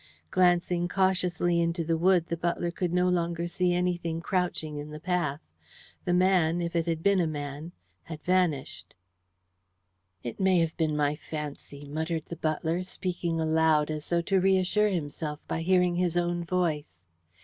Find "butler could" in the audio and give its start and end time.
2.35-2.91